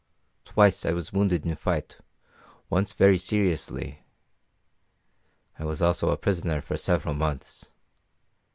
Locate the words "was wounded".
0.93-1.45